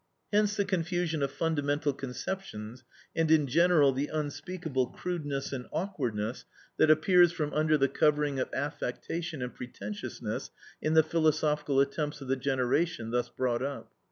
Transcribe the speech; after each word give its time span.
Hence 0.33 0.55
the 0.55 0.65
confusion 0.65 1.21
of 1.21 1.29
fundamental 1.29 1.93
conceptions, 1.93 2.83
and 3.15 3.29
in 3.29 3.45
general 3.45 3.91
the 3.93 4.07
unspeakable 4.07 4.87
crudeness 4.87 5.53
and 5.53 5.67
awkwardness 5.71 6.43
that 6.77 6.89
appears 6.89 7.31
from 7.31 7.53
under 7.53 7.77
the 7.77 7.87
covering 7.87 8.39
of 8.39 8.49
affectation 8.51 9.43
and 9.43 9.53
pretentiousness 9.53 10.49
in 10.81 10.95
the 10.95 11.03
philosophical 11.03 11.79
attempts 11.79 12.19
of 12.19 12.29
the 12.29 12.35
generation 12.35 13.11
thus 13.11 13.29
brought 13.29 13.61
up. 13.61 13.91